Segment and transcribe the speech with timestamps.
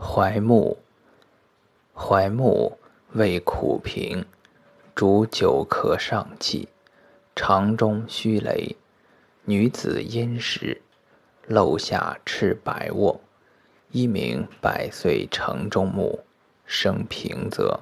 [0.00, 0.78] 槐木，
[1.92, 2.78] 槐木
[3.14, 4.24] 味苦平，
[4.94, 6.68] 主久咳上气，
[7.34, 8.76] 肠中虚羸。
[9.44, 10.78] 女子阴蚀，
[11.48, 13.20] 漏下赤白卧，
[13.90, 16.20] 一名百岁城中木，
[16.64, 17.80] 生平泽。